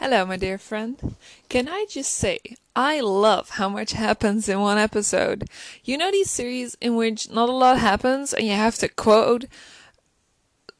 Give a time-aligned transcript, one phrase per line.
[0.00, 1.14] Hello, my dear friend.
[1.50, 2.38] Can I just say,
[2.74, 5.46] I love how much happens in one episode.
[5.84, 9.44] You know these series in which not a lot happens and you have to quote,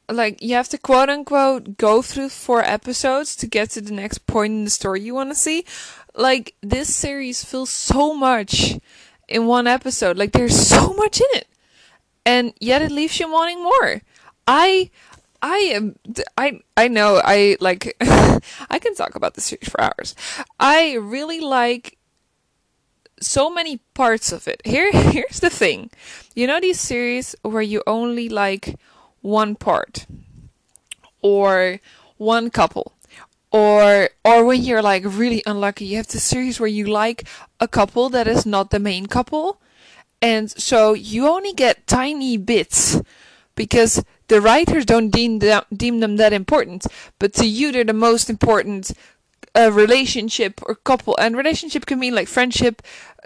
[0.09, 4.27] like, you have to quote unquote go through four episodes to get to the next
[4.27, 5.67] point in the story you want to see?
[6.15, 8.79] Like, this series feels so much
[9.29, 10.17] in one episode.
[10.17, 11.47] Like, there's so much in it.
[12.25, 14.01] And yet it leaves you wanting more.
[14.49, 14.91] I
[15.43, 15.97] I am
[16.37, 20.15] I I know I like I can talk about the series for hours.
[20.59, 21.99] I really like
[23.21, 24.61] so many parts of it.
[24.65, 25.91] Here here's the thing.
[26.35, 28.79] You know these series where you only like
[29.23, 30.07] one part
[31.23, 31.81] or
[32.17, 32.93] one couple
[33.51, 37.27] or or when you're like really unlucky you have the series where you like
[37.59, 39.61] a couple that is not the main couple
[40.23, 43.01] and so you only get tiny bits
[43.55, 46.87] because the writers don't deem them, deem them that important,
[47.19, 48.93] but to you they're the most important
[49.57, 51.17] uh, relationship or couple.
[51.19, 52.81] And relationship can mean like friendship,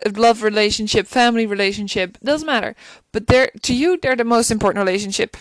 [0.05, 2.75] uh, love relationship, family relationship, doesn't matter.
[3.13, 5.37] But they're to you they're the most important relationship.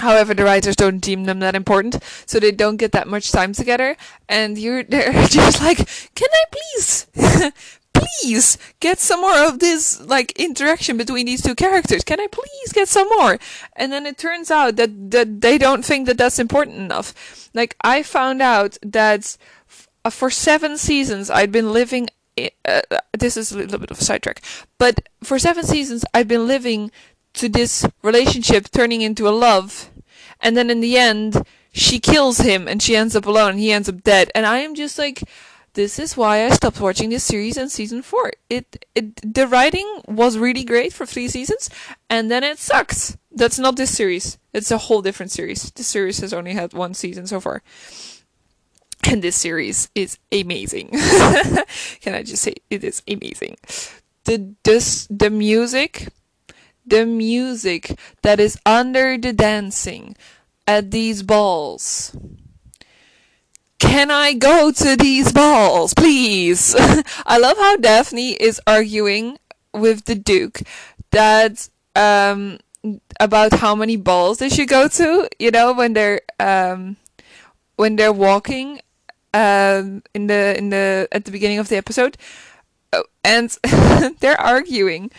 [0.00, 3.54] However, the writers don't deem them that important, so they don't get that much time
[3.54, 3.96] together.
[4.28, 5.78] And you're they're just like,
[6.14, 7.06] can I please,
[7.98, 12.04] please get some more of this like interaction between these two characters?
[12.04, 13.38] Can I please get some more?
[13.76, 17.50] And then it turns out that that they don't think that that's important enough.
[17.54, 19.36] Like I found out that
[19.68, 22.08] f- uh, for seven seasons I'd been living.
[22.38, 22.82] i- Uh,
[23.18, 24.42] this is a little bit of a sidetrack,
[24.78, 26.90] but for seven seasons I'd been living
[27.34, 29.90] to this relationship turning into a love,
[30.40, 33.70] and then in the end she kills him and she ends up alone and he
[33.72, 34.30] ends up dead.
[34.34, 35.22] And I am just like,
[35.74, 38.32] this is why I stopped watching this series in season four.
[38.48, 41.70] It, it the writing was really great for three seasons,
[42.08, 43.16] and then it sucks.
[43.30, 44.38] That's not this series.
[44.52, 45.70] It's a whole different series.
[45.70, 47.62] This series has only had one season so far.
[49.04, 50.88] And this series is amazing.
[52.00, 53.56] Can I just say it is amazing?
[54.24, 56.08] The this the music
[56.88, 60.16] the music that is under the dancing
[60.66, 62.16] at these balls.
[63.78, 66.74] Can I go to these balls, please?
[67.26, 69.38] I love how Daphne is arguing
[69.72, 70.62] with the Duke
[71.10, 72.58] that um
[73.20, 76.96] about how many balls they should go to, you know, when they're um
[77.76, 78.80] when they're walking
[79.32, 82.16] um in the in the at the beginning of the episode.
[82.92, 83.56] Oh, And
[84.20, 85.10] they're arguing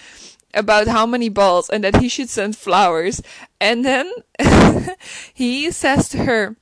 [0.53, 3.21] about how many balls and that he should send flowers.
[3.61, 4.11] And then
[5.33, 6.55] he says to her,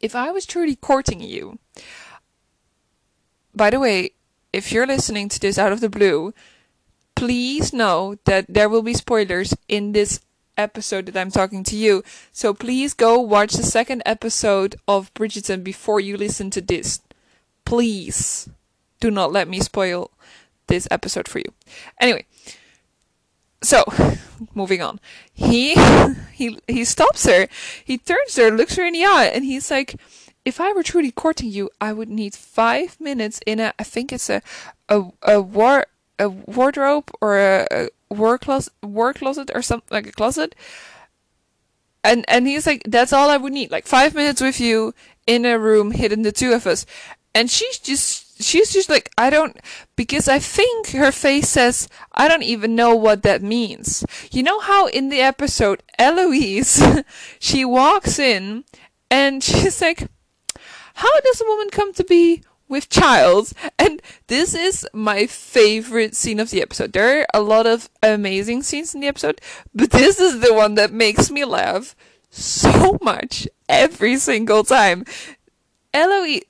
[0.00, 1.58] If I was truly courting you,
[3.54, 4.12] by the way,
[4.52, 6.34] if you're listening to this out of the blue,
[7.14, 10.20] please know that there will be spoilers in this
[10.56, 12.02] episode that I'm talking to you.
[12.32, 17.00] So please go watch the second episode of Bridgerton before you listen to this.
[17.64, 18.48] Please
[19.00, 20.10] do not let me spoil
[20.66, 21.52] this episode for you.
[22.00, 22.26] Anyway,
[23.62, 23.84] so
[24.54, 25.00] moving on.
[25.32, 25.74] He
[26.32, 27.48] he he stops her.
[27.84, 29.96] He turns her looks her in the eye and he's like
[30.44, 34.12] if i were truly courting you i would need five minutes in a i think
[34.12, 34.42] it's a
[34.88, 35.86] a, a war
[36.18, 40.54] a wardrobe or a, a work closet work closet or something like a closet.
[42.04, 44.94] And and he's like that's all i would need like five minutes with you
[45.26, 46.86] in a room hidden the two of us.
[47.34, 49.56] And she's just she's just like i don't
[49.96, 54.04] because i think her face says i don't even know what that means.
[54.30, 56.82] You know how in the episode eloise
[57.38, 58.64] she walks in
[59.10, 60.08] and she's like
[60.94, 63.52] how does a woman come to be with child?
[63.78, 66.92] And this is my favorite scene of the episode.
[66.92, 69.40] There are a lot of amazing scenes in the episode
[69.74, 71.94] but this is the one that makes me laugh
[72.30, 75.04] so much every single time.
[75.94, 76.42] Eloise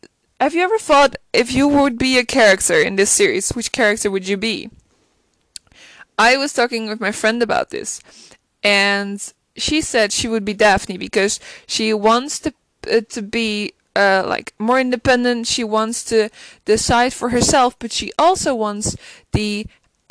[0.43, 4.11] have you ever thought if you would be a character in this series, which character
[4.11, 4.69] would you be?
[6.19, 8.03] I was talking with my friend about this,
[8.61, 9.23] and
[9.55, 11.39] she said she would be Daphne because
[11.69, 12.53] she wants to
[12.91, 15.47] uh, to be uh, like more independent.
[15.47, 16.29] She wants to
[16.65, 18.97] decide for herself, but she also wants
[19.31, 19.67] the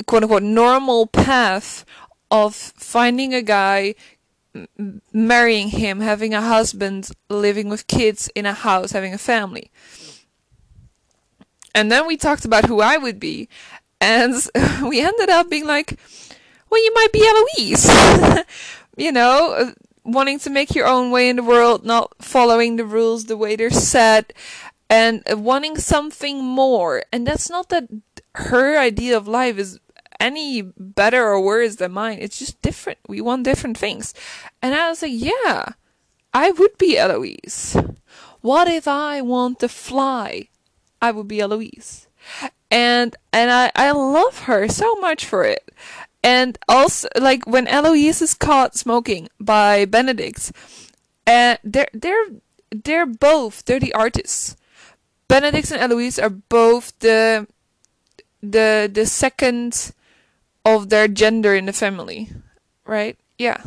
[0.06, 1.84] quote unquote normal path
[2.30, 3.94] of finding a guy,
[5.12, 9.70] marrying him, having a husband, living with kids in a house, having a family.
[11.74, 13.48] And then we talked about who I would be,
[14.00, 14.34] and
[14.82, 15.98] we ended up being like,
[16.70, 18.44] well, you might be Eloise.
[18.96, 19.72] you know, uh,
[20.04, 23.56] wanting to make your own way in the world, not following the rules the way
[23.56, 24.32] they're set,
[24.90, 27.04] and uh, wanting something more.
[27.12, 27.88] And that's not that
[28.34, 29.78] her idea of life is
[30.18, 32.18] any better or worse than mine.
[32.20, 32.98] It's just different.
[33.08, 34.14] We want different things.
[34.60, 35.72] And I was like, yeah,
[36.32, 37.76] I would be Eloise.
[38.40, 40.48] what if I want to fly?
[41.02, 42.06] I would be Eloise.
[42.70, 45.68] And and I, I love her so much for it.
[46.22, 50.52] And also like when Eloise is caught smoking by Benedict,
[51.26, 52.26] and uh, they're they're
[52.70, 54.56] they're both they're the artists.
[55.26, 57.48] Benedict and Eloise are both the
[58.40, 59.92] the the second
[60.64, 62.30] of their gender in the family,
[62.86, 63.18] right?
[63.36, 63.60] Yeah.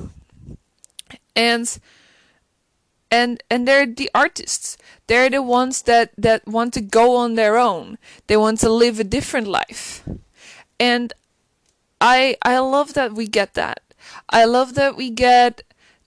[1.35, 1.67] And
[3.11, 4.77] and and they're the artists.
[5.07, 7.97] They're the ones that that want to go on their own.
[8.27, 10.03] They want to live a different life.
[10.79, 11.13] And
[12.01, 13.81] I I love that we get that.
[14.29, 15.61] I love that we get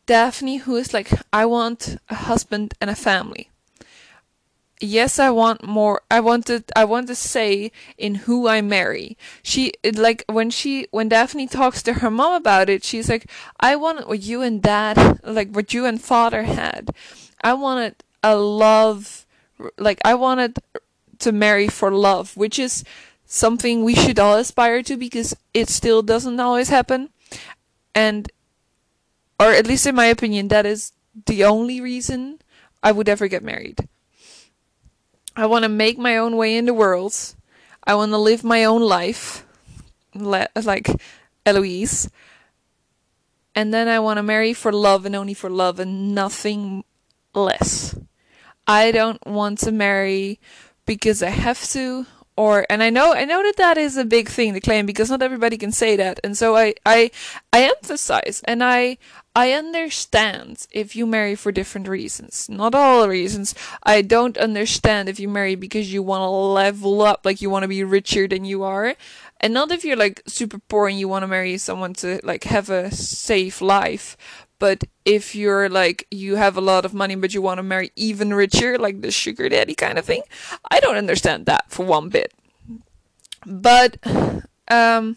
[0.07, 3.51] Daphne who is like I want a husband and a family
[4.81, 9.17] yes i want more i want to i want to say in who i marry
[9.43, 13.29] she like when she when daphne talks to her mom about it she's like
[13.59, 16.91] i want what you and dad like what you and father had
[17.43, 19.27] i wanted a love
[19.79, 20.59] like i wanted
[21.19, 22.85] to marry for love which is
[23.27, 27.11] something we should all aspire to because it still doesn't always happen
[27.95, 28.31] and
[29.39, 30.93] or at least in my opinion that is
[31.27, 32.39] the only reason
[32.83, 33.89] i would ever get married
[35.39, 37.15] I want to make my own way in the world.
[37.87, 39.47] I want to live my own life,
[40.13, 40.91] like
[41.47, 42.11] Eloise.
[43.55, 46.83] And then I want to marry for love and only for love and nothing
[47.39, 47.99] less.
[48.67, 50.41] I don't want to marry
[50.85, 52.07] because I have to
[52.37, 55.11] or and I know I know that that is a big thing to claim because
[55.11, 57.11] not everybody can say that and so I I
[57.53, 58.99] I emphasize and I
[59.35, 62.49] I understand if you marry for different reasons.
[62.49, 63.55] Not all reasons.
[63.85, 67.63] I don't understand if you marry because you want to level up, like you want
[67.63, 68.97] to be richer than you are.
[69.41, 72.45] And not if you're like super poor and you want to marry someone to like
[72.45, 74.17] have a safe life.
[74.59, 77.93] But if you're like you have a lot of money but you want to marry
[77.97, 80.23] even richer, like the sugar daddy kind of thing,
[80.71, 82.33] I don't understand that for one bit.
[83.47, 83.99] But
[84.69, 85.17] um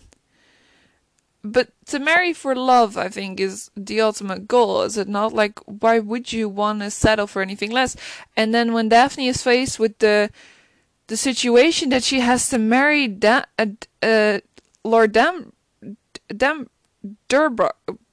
[1.43, 5.33] but to marry for love, I think, is the ultimate goal, is it not?
[5.33, 7.95] Like, why would you want to settle for anything less?
[8.37, 10.29] And then when Daphne is faced with the
[11.07, 13.65] the situation that she has to marry da- uh,
[14.01, 14.39] uh,
[14.83, 15.51] Lord Dam
[16.29, 16.69] Dam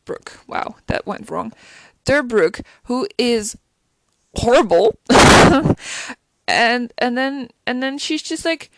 [0.09, 1.53] Durbrook, wow, that went wrong,
[2.05, 3.57] Derbrook, who is
[4.35, 4.99] horrible,
[6.49, 8.71] and and then and then she's just like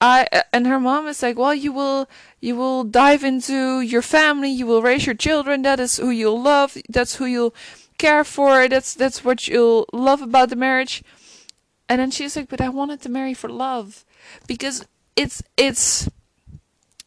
[0.00, 2.08] I and her mom is like, well, you will
[2.40, 5.62] you will dive into your family, you will raise your children.
[5.62, 6.76] That is who you'll love.
[6.88, 7.54] That's who you'll
[7.96, 8.68] care for.
[8.68, 11.02] That's that's what you'll love about the marriage.
[11.88, 14.04] And then she's like, but I wanted to marry for love,
[14.46, 14.84] because
[15.16, 16.08] it's it's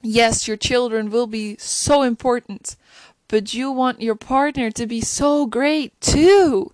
[0.02, 2.76] yes, your children will be so important,
[3.32, 6.74] but you want your partner to be so great too,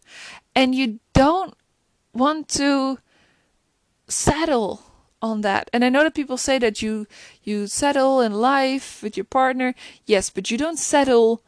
[0.55, 1.53] and you don't
[2.13, 2.97] want to
[4.07, 4.81] settle
[5.21, 5.69] on that.
[5.71, 7.05] And I know that people say that you
[7.43, 9.75] you settle in life with your partner.
[10.07, 11.43] Yes, but you don't settle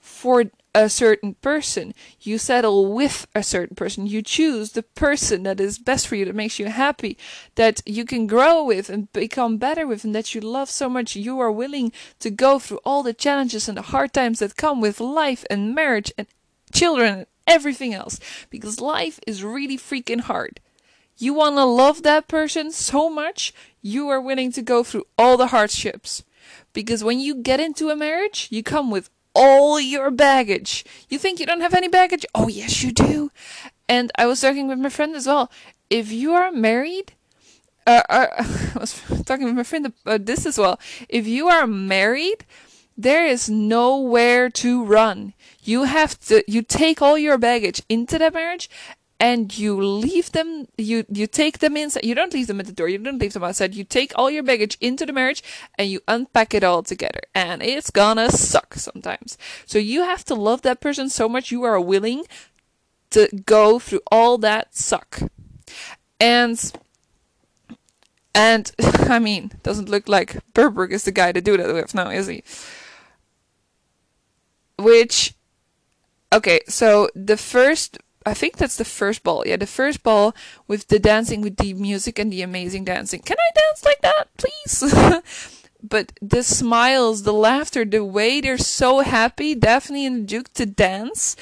[0.00, 0.44] for
[0.78, 1.92] a certain person.
[2.20, 4.06] You settle with a certain person.
[4.06, 7.18] You choose the person that is best for you, that makes you happy,
[7.56, 11.16] that you can grow with and become better with, and that you love so much
[11.16, 14.80] you are willing to go through all the challenges and the hard times that come
[14.80, 16.28] with life and marriage and
[16.72, 18.20] children and everything else.
[18.48, 20.60] Because life is really freaking hard.
[21.16, 25.36] You want to love that person so much, you are willing to go through all
[25.36, 26.22] the hardships.
[26.72, 30.84] Because when you get into a marriage, you come with all your baggage.
[31.08, 32.26] You think you don't have any baggage?
[32.34, 33.30] Oh, yes, you do.
[33.88, 35.50] And I was talking with my friend as well.
[35.88, 37.12] If you are married,
[37.86, 38.26] uh, uh,
[38.74, 40.78] I was talking with my friend about this as well.
[41.08, 42.44] If you are married,
[42.96, 45.34] there is nowhere to run.
[45.62, 48.68] You have to, you take all your baggage into the marriage
[49.20, 52.72] and you leave them you you take them inside you don't leave them at the
[52.72, 55.42] door you don't leave them outside you take all your baggage into the marriage
[55.76, 57.20] and you unpack it all together.
[57.34, 59.38] And it's gonna suck sometimes.
[59.66, 62.24] So you have to love that person so much you are willing
[63.10, 65.20] to go through all that suck.
[66.20, 66.72] And
[68.34, 68.72] and
[69.08, 72.26] i mean doesn't look like Derbrook is the guy to do that with now is
[72.26, 72.42] he?
[74.78, 75.34] Which
[76.32, 77.98] okay so the first
[78.28, 79.44] I think that's the first ball.
[79.46, 80.34] Yeah, the first ball
[80.66, 83.20] with the dancing with the music and the amazing dancing.
[83.20, 85.22] Can I dance like that, please?
[85.82, 91.36] but the smiles, the laughter, the way they're so happy, Daphne and Duke to dance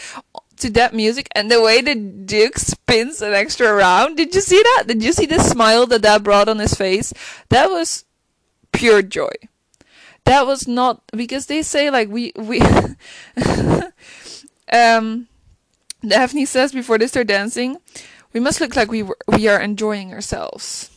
[0.59, 4.17] to that music and the way the Duke spins an extra round.
[4.17, 4.85] Did you see that?
[4.87, 7.13] Did you see the smile that that brought on his face?
[7.51, 8.05] That was
[8.73, 9.33] pure joy.
[10.25, 12.61] That was not because they say like we we
[14.73, 15.29] um
[16.07, 17.79] Daphne says before they start dancing,
[18.33, 20.91] we must look like we were, we are enjoying ourselves,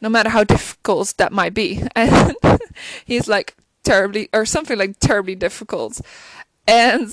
[0.00, 1.82] no matter how difficult that might be.
[1.94, 2.34] And
[3.04, 6.00] he's like terribly or something like terribly difficult,
[6.66, 7.08] and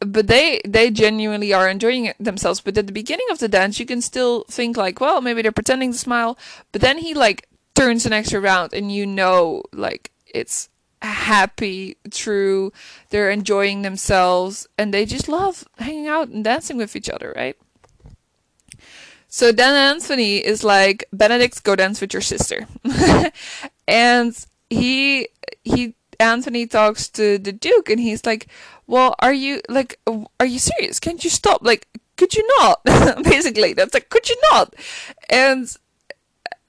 [0.00, 2.60] but they they genuinely are enjoying it themselves.
[2.60, 5.52] But at the beginning of the dance, you can still think like, well, maybe they're
[5.52, 6.38] pretending to smile.
[6.70, 10.68] But then he like turns an extra round, and you know, like it's
[11.02, 12.72] happy, true.
[13.10, 17.56] They're enjoying themselves, and they just love hanging out and dancing with each other, right?
[19.28, 22.66] So then Anthony is like, Benedict, go dance with your sister.
[23.88, 25.28] and he
[25.64, 28.46] he Anthony talks to the Duke and he's like,
[28.86, 29.98] Well, are you like
[30.38, 31.00] are you serious?
[31.00, 31.62] Can't you stop?
[31.62, 32.84] Like, could you not?
[33.24, 34.74] Basically, that's like, could you not?
[35.30, 35.74] And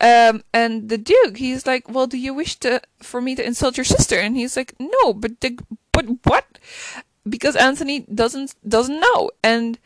[0.04, 3.78] um and the Duke, he's like, Well, do you wish to for me to insult
[3.78, 4.20] your sister?
[4.20, 5.58] And he's like, No, but the
[5.92, 6.60] but what?
[7.28, 9.32] Because Anthony doesn't doesn't know.
[9.44, 9.80] And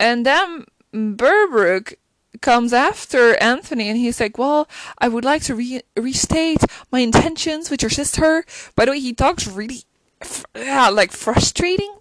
[0.00, 1.94] and then Berbrook
[2.40, 4.68] comes after Anthony and he's like, Well,
[4.98, 8.44] I would like to re- restate my intentions with your sister.
[8.74, 9.82] By the way, he talks really,
[10.56, 11.94] yeah, like frustrating.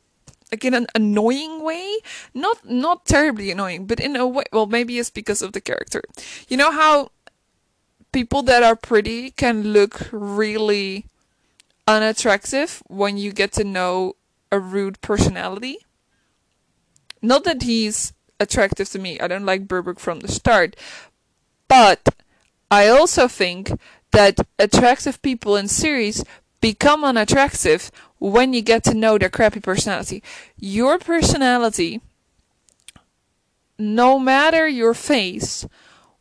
[0.49, 1.97] Like in an annoying way,
[2.33, 4.45] not not terribly annoying, but in a way.
[4.53, 6.01] Well, maybe it's because of the character.
[6.47, 7.11] You know how
[8.11, 11.05] people that are pretty can look really
[11.87, 14.15] unattractive when you get to know
[14.51, 15.79] a rude personality.
[17.21, 19.19] Not that he's attractive to me.
[19.19, 20.75] I don't like Berbrook from the start.
[21.67, 22.09] But
[22.69, 23.71] I also think
[24.11, 26.23] that attractive people in series
[26.61, 30.23] become unattractive when you get to know their crappy personality.
[30.57, 32.01] Your personality,
[33.77, 35.67] no matter your face,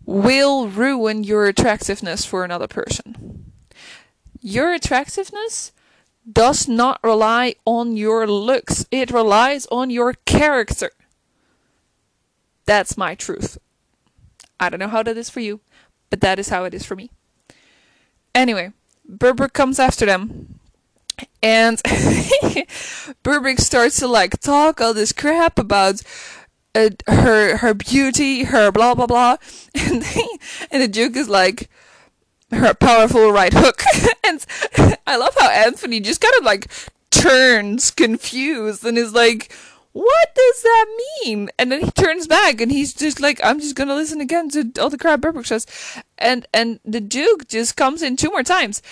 [0.06, 3.52] will ruin your attractiveness for another person.
[4.40, 5.72] Your attractiveness
[6.30, 10.92] does not rely on your looks, it relies on your character.
[12.64, 13.58] That's my truth.
[14.58, 15.60] I don't know how that is for you,
[16.10, 17.10] but that is how it is for me.
[18.34, 18.72] Anyway,
[19.08, 20.58] Berbrook comes after them.
[21.42, 21.78] And
[23.22, 26.02] Berbrook starts to like talk all this crap about
[26.76, 29.36] uh, her her beauty, her blah blah blah,
[29.74, 30.28] and they,
[30.70, 31.70] and the Duke is like
[32.50, 33.82] her powerful right hook,
[34.26, 34.44] and
[35.06, 36.68] I love how Anthony just kind of like
[37.10, 39.52] turns confused and is like,
[39.92, 40.86] what does that
[41.24, 41.48] mean?
[41.58, 44.70] And then he turns back and he's just like, I'm just gonna listen again to
[44.78, 45.66] all the crap Berbrook says.
[46.18, 48.82] And and the Duke just comes in two more times.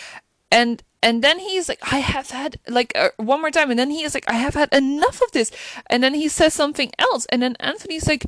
[0.51, 3.91] And and then he's like, I have had like uh, one more time, and then
[3.91, 5.53] he is like, I have had enough of this.
[5.89, 8.25] And then he says something else, and then Anthony's like,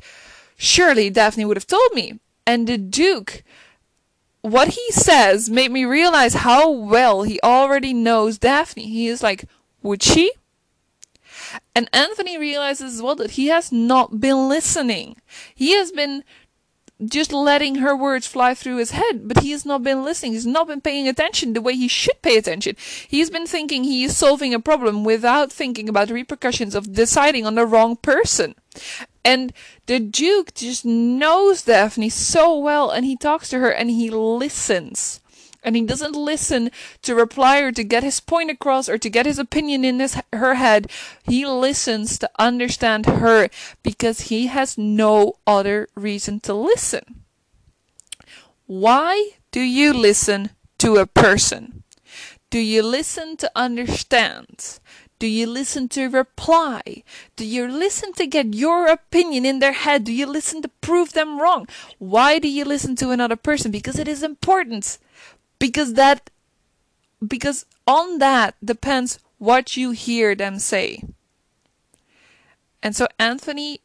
[0.57, 2.19] surely Daphne would have told me.
[2.45, 3.43] And the Duke,
[4.41, 8.87] what he says made me realize how well he already knows Daphne.
[8.87, 9.45] He is like,
[9.81, 10.31] would she?
[11.73, 15.17] And Anthony realizes as well that he has not been listening.
[15.55, 16.23] He has been
[17.05, 20.33] just letting her words fly through his head, but he has not been listening.
[20.33, 22.75] He's not been paying attention the way he should pay attention.
[23.07, 27.45] He's been thinking he is solving a problem without thinking about the repercussions of deciding
[27.45, 28.55] on the wrong person.
[29.23, 29.53] And
[29.85, 35.19] the Duke just knows Daphne so well, and he talks to her and he listens
[35.67, 36.71] and he doesn't listen
[37.01, 40.17] to reply or to get his point across or to get his opinion in his
[40.31, 40.89] her head
[41.23, 43.49] he listens to understand her
[43.83, 47.25] because he has no other reason to listen
[48.65, 51.83] why do you listen to a person
[52.49, 54.79] do you listen to understand
[55.19, 57.01] do you listen to reply?
[57.35, 60.03] Do you listen to get your opinion in their head?
[60.03, 61.67] Do you listen to prove them wrong?
[61.97, 63.71] Why do you listen to another person?
[63.71, 64.99] Because it is important
[65.59, 66.29] because that
[67.25, 71.03] because on that depends what you hear them say.
[72.83, 73.81] And so Anthony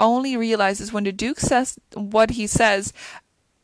[0.00, 2.92] only realizes when the Duke says what he says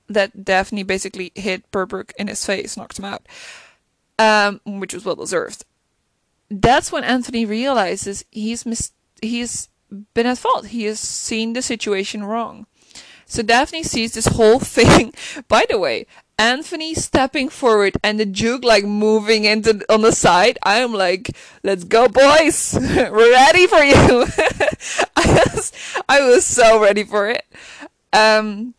[0.09, 3.27] that Daphne basically hit Berbrook in his face, knocked him out,
[4.19, 5.65] um, which was well deserved.
[6.51, 9.69] That's when Anthony realizes he's mis- he's
[10.15, 10.69] been at fault.
[10.69, 12.67] He has seen the situation wrong.
[13.27, 15.13] So Daphne sees this whole thing.
[15.49, 16.07] By the way,
[16.39, 20.59] Anthony stepping forward and the Duke like moving into on the side.
[20.63, 22.79] I am like, let's go, boys.
[22.81, 24.27] We're ready for you.
[25.17, 25.73] I was,
[26.09, 27.45] I was so ready for it.
[28.13, 28.75] Um,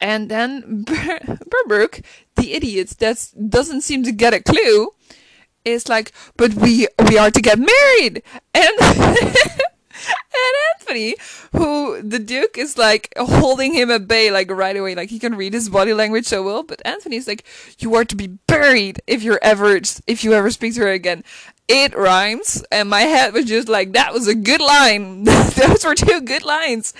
[0.00, 2.04] and then Ber- Berbrook,
[2.36, 4.90] the idiot that doesn't seem to get a clue,
[5.64, 8.22] is like, but we we are to get married,
[8.54, 8.72] and
[10.08, 11.16] and Anthony,
[11.52, 15.34] who the Duke is like holding him at bay, like right away, like he can
[15.34, 16.62] read his body language so well.
[16.62, 17.44] But Anthony's like,
[17.78, 21.24] "You are to be buried if you're ever if you ever speak to her again."
[21.68, 25.24] It rhymes, and my head was just like, "That was a good line.
[25.24, 26.94] Those were two good lines."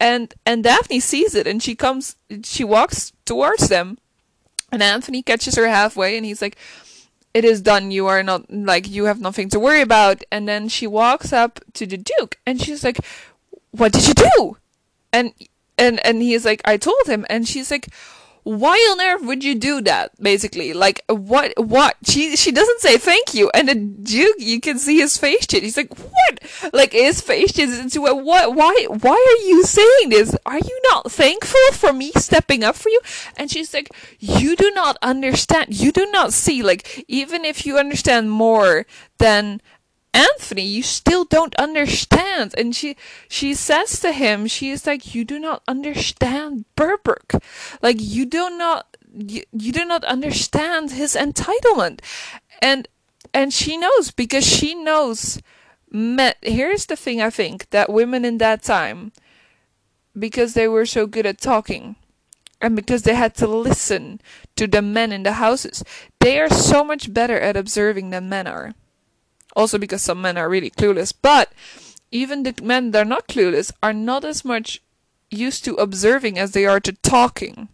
[0.00, 3.98] and and Daphne sees it and she comes she walks towards them
[4.72, 6.56] and Anthony catches her halfway and he's like
[7.32, 10.22] it is done you are not like you have nothing to worry about.
[10.30, 12.98] And then she walks up to the duke and she's like
[13.72, 14.56] what did you do?
[15.12, 15.32] And
[15.78, 17.26] and and he's like i told him.
[17.30, 17.88] And she's like
[18.42, 20.72] why on earth would you do that basically?
[20.72, 21.96] Like what what?
[22.04, 25.64] She she doesn't say thank you and the duke you can see his face change.
[25.64, 26.72] He's like what?
[26.72, 30.34] Like his face changes into a what why why are you saying this?
[30.46, 33.00] Are you not thankful for me stepping up for you?
[33.36, 36.62] And she's like you do not understand you do not see.
[36.62, 38.86] Like even if you understand more
[39.18, 39.60] than
[40.12, 42.54] Anthony, you still don't understand.
[42.56, 42.96] And she
[43.28, 47.42] she says to him, she is like, You do not understand Berbrook.
[47.82, 52.00] Like you do not you, you do not understand his entitlement.
[52.60, 52.88] And
[53.32, 55.40] and she knows because she knows
[55.90, 59.12] men here's the thing I think that women in that time
[60.18, 61.94] because they were so good at talking
[62.60, 64.20] and because they had to listen
[64.56, 65.82] to the men in the houses,
[66.18, 68.74] they are so much better at observing than men are
[69.54, 71.12] also because some men are really clueless.
[71.20, 71.52] But
[72.10, 74.82] even the men that are not clueless are not as much
[75.30, 77.68] used to observing as they are to talking.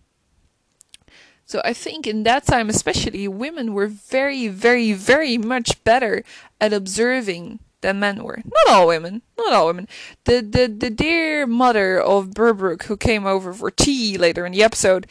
[1.47, 6.25] So I think in that time, especially, women were very, very, very much better
[6.61, 8.43] at observing than men were.
[8.45, 9.87] Not all women, not all women.
[10.25, 14.65] The the the dear mother of Berbrook who came over for tea later in the
[14.65, 15.07] episode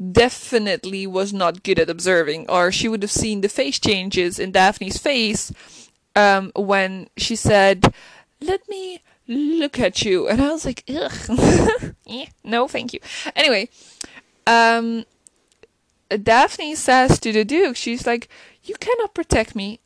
[0.00, 4.52] definitely was not good at observing, or she would have seen the face changes in
[4.52, 5.52] Daphne's face
[6.16, 7.92] um, when she said,
[8.40, 11.94] "Let me look at you," and I was like, "Ugh,
[12.44, 13.00] no, thank you."
[13.36, 13.68] Anyway,
[14.46, 15.04] um,
[16.10, 18.28] Daphne says to the Duke, she's like,
[18.64, 19.80] "You cannot protect me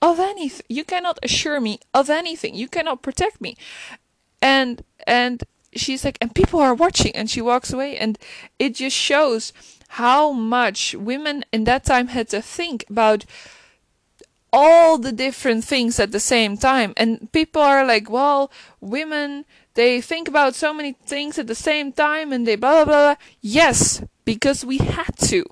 [0.00, 0.66] of anything.
[0.68, 2.54] You cannot assure me of anything.
[2.54, 3.56] You cannot protect me,"
[4.40, 8.18] and and she's like, "And people are watching," and she walks away, and
[8.58, 9.52] it just shows
[10.00, 13.24] how much women in that time had to think about
[14.54, 16.94] all the different things at the same time.
[16.96, 21.92] And people are like, well, women, they think about so many things at the same
[21.92, 23.14] time and they blah, blah, blah.
[23.40, 25.44] Yes, because we had to.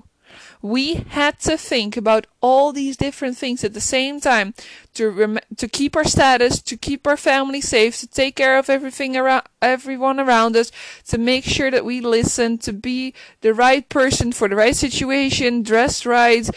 [0.61, 4.53] We had to think about all these different things at the same time
[4.93, 8.69] to rem- to keep our status, to keep our family safe, to take care of
[8.69, 10.71] everything around everyone around us,
[11.09, 15.63] to make sure that we listen, to be the right person for the right situation,
[15.63, 16.49] dressed right,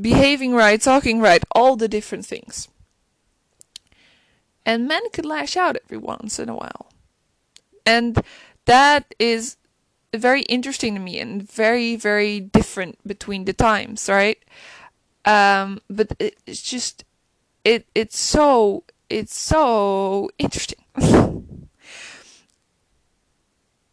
[0.00, 2.68] behaving right, talking right, all the different things.
[4.64, 6.90] And men could lash out every once in a while.
[7.86, 8.22] And
[8.66, 9.56] that is
[10.14, 14.38] very interesting to me and very, very different between the times, right?
[15.24, 17.04] Um, but it, it's just,
[17.64, 20.84] it, it's so, it's so interesting.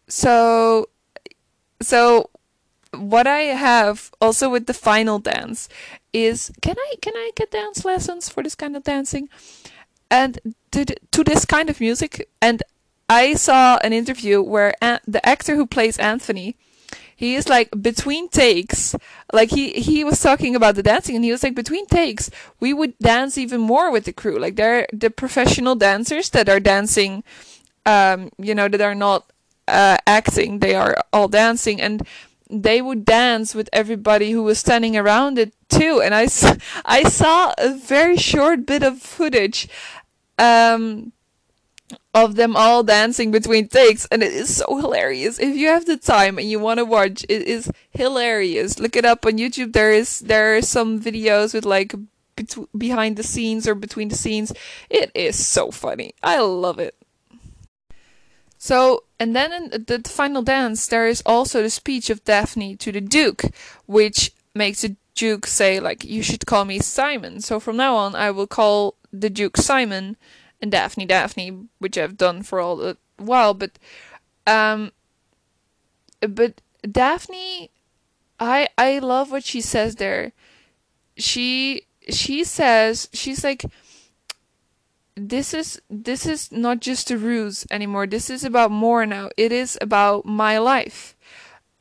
[0.07, 0.89] so,
[1.81, 2.29] so
[2.91, 5.69] what I have also with the final dance
[6.13, 9.30] is can I can I get dance lessons for this kind of dancing?
[10.10, 10.39] And
[10.71, 12.63] to to this kind of music and
[13.10, 16.56] I saw an interview where an- the actor who plays Anthony
[17.15, 18.95] he is like between takes
[19.34, 22.73] like he he was talking about the dancing and he was like between takes we
[22.73, 24.38] would dance even more with the crew.
[24.38, 27.23] Like they're the professional dancers that are dancing
[27.88, 29.32] um you know that are not
[29.67, 32.08] uh, acting they are all dancing and
[32.49, 36.01] they would dance with everybody who was standing around it too.
[36.03, 36.23] And I,
[36.86, 39.67] I saw a very short bit of footage
[40.38, 41.12] um,
[42.13, 45.39] of them all dancing between takes, and it is so hilarious.
[45.39, 48.79] If you have the time and you want to watch, it is hilarious.
[48.79, 49.73] Look it up on YouTube.
[49.73, 51.93] There is there are some videos with like
[52.36, 54.51] bet- behind the scenes or between the scenes.
[54.89, 56.13] It is so funny.
[56.23, 56.96] I love it.
[58.67, 62.91] So, and then in the, final dance, there is also the speech of Daphne to
[62.91, 63.43] the Duke,
[63.86, 67.39] which makes the Duke say, like, you should call me Simon.
[67.39, 70.17] So from now on, I will call the Duke Simon
[70.62, 73.53] and Daphne Daphne, which I've done for all the while.
[73.53, 73.80] But,
[74.45, 74.91] um,
[76.19, 77.71] but Daphne,
[78.38, 80.34] I I love what she says there.
[81.15, 83.63] She she says she's like
[85.17, 88.08] this is this is not just a ruse anymore.
[88.08, 89.30] This is about more now.
[89.36, 91.15] It is about my life.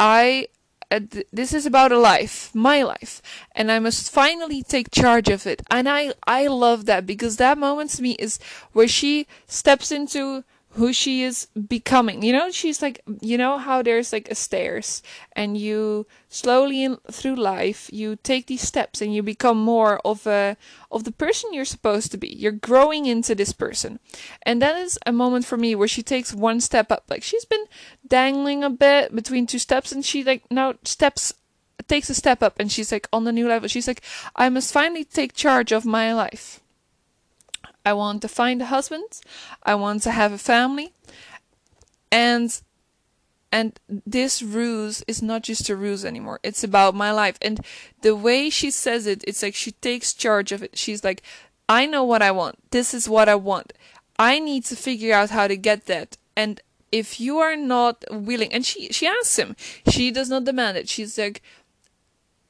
[0.00, 0.48] I
[0.90, 3.20] uh, th- this is about a life, my life,
[3.52, 5.62] and I must finally take charge of it.
[5.70, 8.38] And I I love that because that moment to me is
[8.72, 10.44] where she steps into
[10.76, 12.22] who she is becoming.
[12.22, 16.98] You know, she's like, you know how there's like a stairs, and you slowly in,
[17.10, 20.56] through life you take these steps, and you become more of a
[20.90, 22.28] of the person you're supposed to be.
[22.28, 23.98] You're growing into this person,
[24.42, 27.04] and that is a moment for me where she takes one step up.
[27.08, 27.64] Like she's been
[28.06, 31.32] dangling a bit between two steps, and she like now steps
[31.88, 33.68] takes a step up, and she's like on the new level.
[33.68, 34.02] She's like,
[34.34, 36.60] I must finally take charge of my life.
[37.86, 39.20] I want to find a husband.
[39.62, 40.92] I want to have a family.
[42.10, 42.60] And
[43.52, 46.40] and this ruse is not just a ruse anymore.
[46.42, 47.38] It's about my life.
[47.40, 47.64] And
[48.02, 50.76] the way she says it, it's like she takes charge of it.
[50.76, 51.22] She's like,
[51.68, 52.58] I know what I want.
[52.72, 53.72] This is what I want.
[54.18, 56.18] I need to figure out how to get that.
[56.36, 59.54] And if you are not willing, and she she asks him,
[59.88, 60.88] she does not demand it.
[60.88, 61.40] She's like,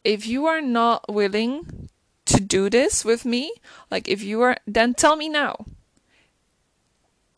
[0.03, 1.91] if you are not willing
[2.37, 3.53] to do this with me
[3.91, 5.65] like if you are then tell me now.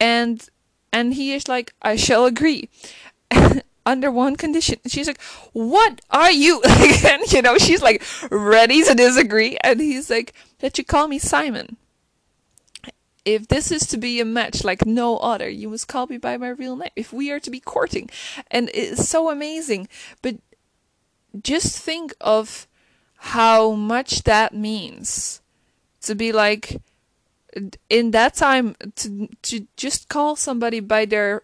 [0.00, 0.48] And
[0.92, 2.68] and he is like i shall agree.
[3.86, 4.78] Under one condition.
[4.86, 5.20] She's like
[5.52, 6.62] what are you?
[7.06, 9.56] And you know she's like ready to disagree.
[9.62, 11.76] And he's like that you call me simon.
[13.24, 16.36] If this is to be a match like no other you must call me by
[16.36, 16.90] my real name.
[16.96, 18.10] If we are to be courting.
[18.50, 19.88] And it's so amazing.
[20.22, 20.36] But
[21.42, 22.67] just think of
[23.18, 25.40] how much that means
[26.02, 26.80] to be like
[27.90, 31.42] in that time to to just call somebody by their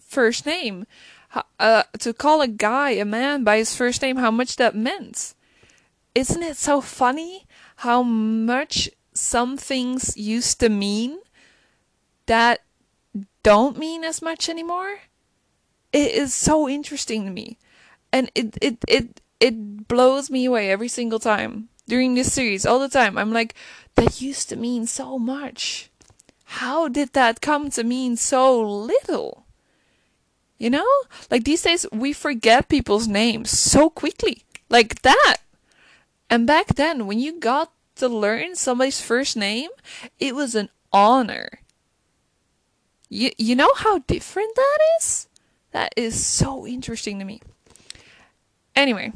[0.00, 0.86] first name
[1.58, 5.34] uh, to call a guy a man by his first name how much that meant.
[6.14, 11.18] Isn't it so funny how much some things used to mean
[12.26, 12.62] that
[13.42, 15.00] don't mean as much anymore?
[15.92, 17.58] It is so interesting to me.
[18.12, 22.78] And it it it it blows me away every single time during this series all
[22.78, 23.18] the time.
[23.18, 23.54] I'm like
[23.94, 25.90] that used to mean so much.
[26.44, 29.46] How did that come to mean so little?
[30.58, 30.86] You know?
[31.30, 34.42] Like these days we forget people's names so quickly.
[34.68, 35.36] Like that.
[36.30, 39.70] And back then when you got to learn somebody's first name
[40.18, 41.60] it was an honor.
[43.08, 45.28] You you know how different that is?
[45.72, 47.42] That is so interesting to me.
[48.74, 49.12] Anyway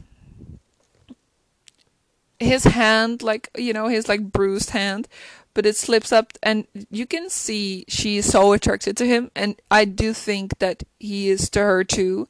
[2.41, 5.07] his hand like you know his like bruised hand
[5.53, 9.61] but it slips up and you can see she is so attracted to him and
[9.71, 12.27] i do think that he is to her too.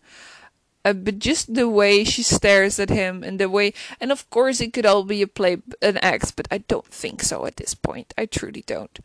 [0.83, 4.62] Uh, but just the way she stares at him and the way and of course
[4.62, 7.75] it could all be a play an act but i don't think so at this
[7.75, 8.14] point.
[8.16, 8.99] I truly don't.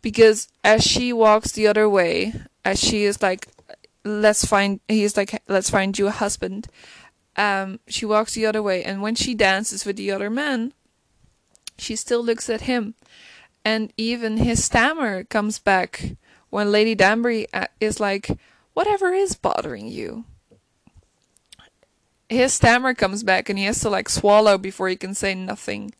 [0.00, 2.32] Because as she walks the other way
[2.64, 3.48] as she is like
[4.04, 6.66] let's find he's like let's find you a husband
[7.36, 10.72] um, she walks the other way, and when she dances with the other men,
[11.78, 12.94] she still looks at him,
[13.64, 16.16] and even his stammer comes back
[16.50, 18.30] when Lady Danbury uh, is like,
[18.74, 20.24] "Whatever is bothering you?"
[22.28, 25.94] His stammer comes back, and he has to like swallow before he can say nothing,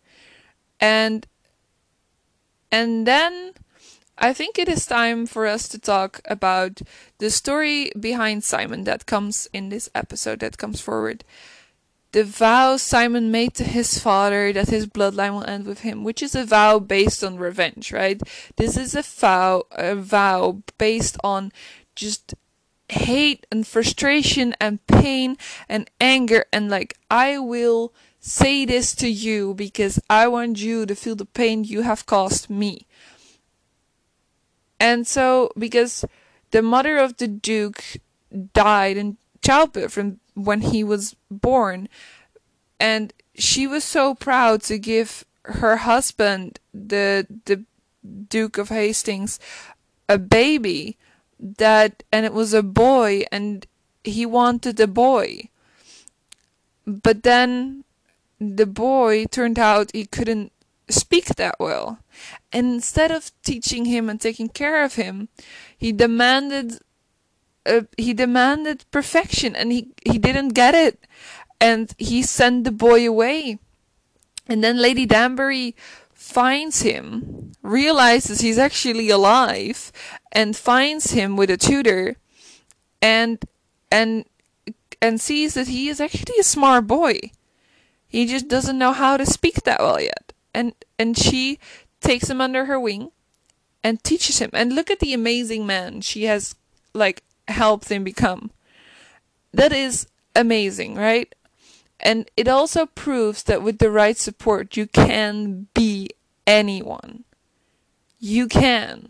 [0.81, 1.27] and
[2.71, 3.53] and then
[4.23, 6.81] I think it is time for us to talk about
[7.19, 11.25] the story behind Simon that comes in this episode that comes forward.
[12.13, 16.23] The vow Simon made to his father that his bloodline will end with him, which
[16.23, 18.23] is a vow based on revenge, right?
[18.55, 21.51] This is a vow, a vow based on
[21.97, 22.35] just
[22.91, 25.37] hate and frustration and pain
[25.69, 30.95] and anger and like I will say this to you because I want you to
[30.95, 32.87] feel the pain you have caused me.
[34.83, 36.05] And so, because
[36.51, 37.85] the mother of the Duke
[38.53, 41.89] died in childbirth from when he was born,
[42.81, 47.63] and she was so proud to give her husband, the the
[48.29, 49.39] Duke of Hastings,
[50.09, 50.99] a baby
[51.39, 53.65] that and it was a boy and
[54.03, 55.49] he wanted a boy.
[56.89, 57.85] But then
[58.41, 60.51] the boy turned out he couldn't
[60.89, 62.01] speak that well.
[62.53, 65.29] And instead of teaching him and taking care of him,
[65.77, 66.79] he demanded
[67.65, 71.07] uh, he demanded perfection and he he didn't get it
[71.61, 73.59] and he sent the boy away.
[74.49, 75.77] And then Lady Danbury
[76.13, 79.93] finds him, realizes he's actually alive
[80.33, 82.17] and finds him with a tutor
[83.01, 83.45] and
[83.91, 84.25] and
[85.01, 87.19] and sees that he is actually a smart boy.
[88.09, 90.33] He just doesn't know how to speak that well yet.
[90.53, 91.59] And and she
[92.03, 93.11] takes him under her wing
[93.83, 94.51] and teaches him.
[94.53, 96.55] And look at the amazing man she has
[96.93, 98.51] like helped him become.
[99.53, 101.35] That is amazing, right?
[102.01, 106.11] And it also proves that with the right support you can be
[106.47, 107.25] anyone.
[108.19, 109.09] You can.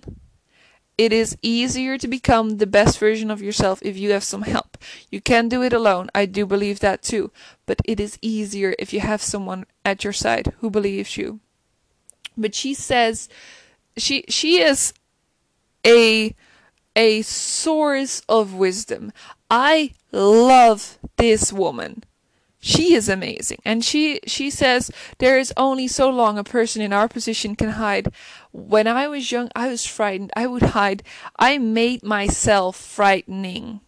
[0.98, 4.78] it is easier to become the best version of yourself if you have some help.
[5.10, 6.10] You can do it alone.
[6.14, 7.32] I do believe that too.
[7.66, 11.40] But it is easier if you have someone at your side who believes you.
[12.36, 13.28] But she says
[13.96, 14.92] she she is
[15.86, 16.34] a
[16.94, 19.12] a source of wisdom.
[19.50, 22.04] I love this woman.
[22.60, 23.58] She is amazing.
[23.64, 27.70] And she she says there is only so long a person in our position can
[27.70, 28.08] hide.
[28.52, 30.32] When I was young, I was frightened.
[30.36, 31.02] I would hide.
[31.38, 33.80] I made myself frightening.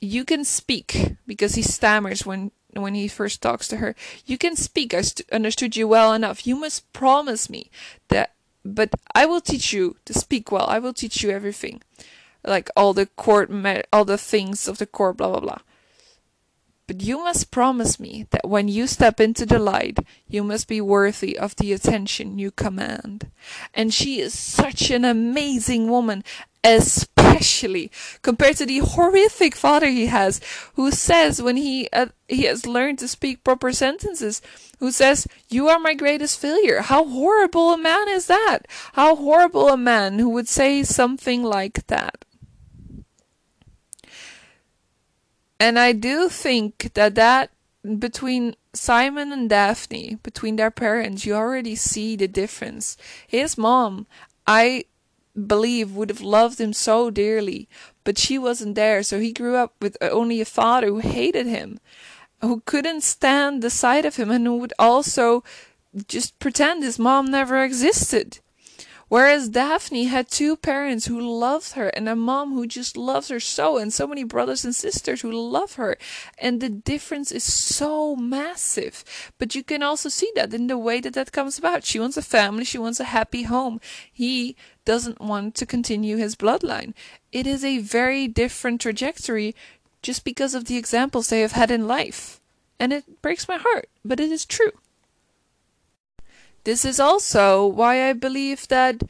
[0.00, 3.94] You can speak because he stammers when when he first talks to her.
[4.26, 4.94] You can speak.
[4.94, 6.46] I st- understood you well enough.
[6.46, 7.70] You must promise me
[8.08, 8.32] that
[8.64, 10.66] but I will teach you to speak well.
[10.66, 11.80] I will teach you everything.
[12.44, 13.50] Like all the court
[13.92, 15.58] all the things of the court blah blah blah.
[16.86, 20.80] But you must promise me that when you step into the light, you must be
[20.80, 23.30] worthy of the attention you command.
[23.72, 26.24] And she is such an amazing woman,
[26.62, 27.90] especially
[28.22, 30.40] compared to the horrific father he has,
[30.74, 34.42] who says when he uh, he has learned to speak proper sentences,
[34.78, 38.60] who says, "You are my greatest failure." How horrible a man is that?
[38.92, 42.24] How horrible a man who would say something like that.
[45.58, 47.50] And I do think that that
[47.98, 52.96] between Simon and Daphne, between their parents, you already see the difference.
[53.26, 54.06] His mom,
[54.46, 54.84] I
[55.46, 57.68] believe, would have loved him so dearly,
[58.04, 61.78] but she wasn't there, so he grew up with only a father who hated him,
[62.40, 65.42] who couldn't stand the sight of him, and who would also
[66.06, 68.38] just pretend his mom never existed.
[69.10, 73.40] Whereas Daphne had two parents who loved her and a mom who just loves her
[73.40, 75.98] so, and so many brothers and sisters who love her.
[76.38, 79.32] And the difference is so massive.
[79.36, 81.84] But you can also see that in the way that that comes about.
[81.84, 83.80] She wants a family, she wants a happy home.
[84.12, 86.94] He doesn't want to continue his bloodline.
[87.32, 89.56] It is a very different trajectory
[90.02, 92.40] just because of the examples they have had in life.
[92.78, 94.70] And it breaks my heart, but it is true.
[96.64, 99.02] This is also why I believe that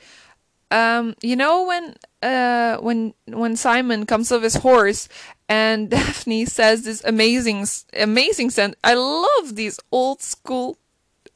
[0.70, 5.08] um, you know when uh, when when Simon comes off his horse
[5.48, 8.80] and Daphne says this amazing amazing sentence.
[8.84, 10.78] I love these old school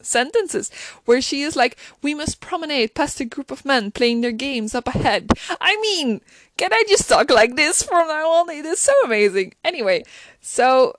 [0.00, 0.70] sentences
[1.04, 4.74] where she is like, "We must promenade past a group of men playing their games
[4.74, 6.20] up ahead." I mean,
[6.56, 8.50] can I just talk like this from now on?
[8.50, 9.54] It is so amazing.
[9.64, 10.04] Anyway,
[10.40, 10.96] so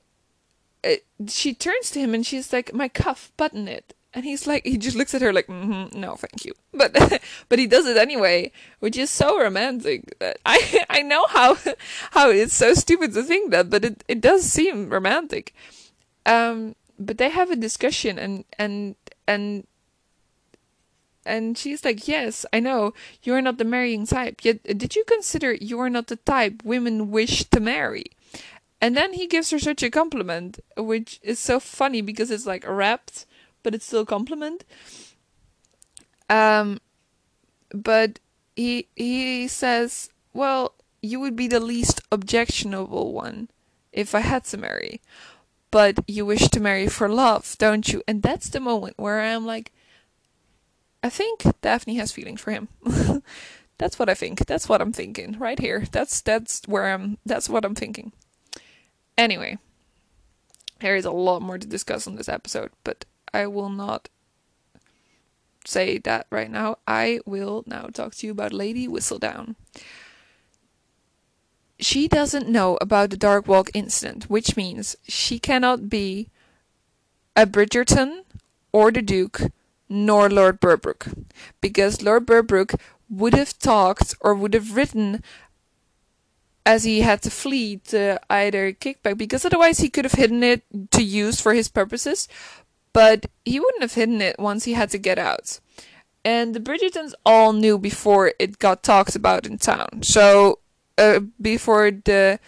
[0.84, 0.96] uh,
[1.28, 4.78] she turns to him and she's like, "My cuff, button it." And he's like, he
[4.78, 6.54] just looks at her like, mm-hmm, no, thank you.
[6.74, 10.16] But, but he does it anyway, which is so romantic.
[10.46, 11.58] I, I know how,
[12.12, 15.54] how it's so stupid to think that, but it, it does seem romantic.
[16.26, 18.96] Um, but they have a discussion and, and,
[19.28, 19.68] and,
[21.26, 24.44] and she's like, yes, I know, you're not the marrying type.
[24.44, 28.06] Yet, did you consider you're not the type women wish to marry?
[28.80, 32.66] And then he gives her such a compliment, which is so funny because it's like
[32.68, 33.26] wrapped
[33.66, 34.64] but it's still a compliment.
[36.30, 36.80] Um,
[37.74, 38.20] but
[38.56, 43.50] he he says, "Well, you would be the least objectionable one
[43.92, 45.02] if I had to marry,
[45.72, 49.48] but you wish to marry for love, don't you?" And that's the moment where I'm
[49.48, 49.74] like,
[51.04, 52.68] I think Daphne has feelings for him.
[53.80, 54.46] that's what I think.
[54.46, 55.86] That's what I'm thinking right here.
[55.92, 57.18] That's that's where I'm.
[57.26, 58.12] That's what I'm thinking.
[59.18, 59.58] Anyway,
[60.82, 64.08] there is a lot more to discuss on this episode, but I will not
[65.66, 66.78] say that right now.
[66.88, 69.56] I will now talk to you about Lady Whistledown.
[71.78, 76.30] She doesn't know about the Dark Walk incident, which means she cannot be
[77.36, 78.24] a Bridgerton
[78.72, 79.42] or the Duke
[79.90, 81.14] nor Lord Berbrook,
[81.60, 85.22] because Lord Berbrook would have talked or would have written
[86.66, 90.64] as he had to flee to either kickback because otherwise he could have hidden it
[90.90, 92.28] to use for his purposes
[92.96, 95.60] but he wouldn't have hidden it once he had to get out.
[96.24, 100.02] And the Bridgertons all knew before it got talked about in town.
[100.02, 100.60] So
[100.98, 102.40] uh, before the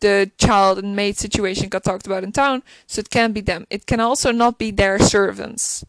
[0.00, 3.66] the child and maid situation got talked about in town, so it can't be them.
[3.70, 5.82] It can also not be their servants,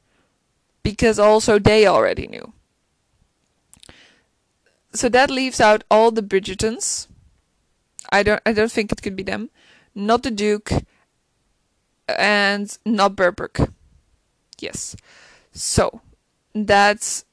[0.82, 2.54] because also they already knew.
[4.94, 7.08] So that leaves out all the Bridgertons.
[8.14, 9.50] I don't I don't think it could be them,
[9.94, 10.72] not the Duke,
[12.08, 13.76] and not Berbrook.
[14.60, 14.96] Yes.
[15.52, 16.02] So
[16.54, 17.26] that's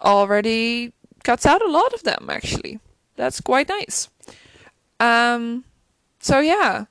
[0.00, 0.92] already
[1.24, 2.78] cuts out a lot of them actually.
[3.16, 4.08] That's quite nice.
[5.00, 5.64] Um
[6.20, 6.86] so yeah.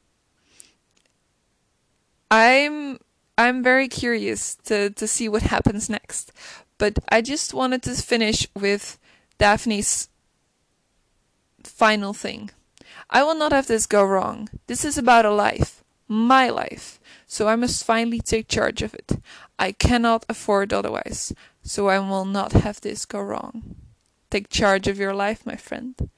[2.31, 2.99] I'm
[3.37, 6.31] I'm very curious to, to see what happens next.
[6.77, 8.97] But I just wanted to finish with
[9.37, 10.09] Daphne's
[11.63, 12.51] final thing.
[13.09, 14.49] I will not have this go wrong.
[14.67, 19.19] This is about a life, my life, so I must finally take charge of it.
[19.57, 21.33] I cannot afford otherwise,
[21.63, 23.75] so I will not have this go wrong.
[24.29, 26.09] Take charge of your life, my friend.